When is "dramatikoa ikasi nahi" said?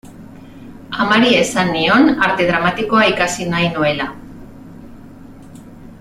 2.51-3.69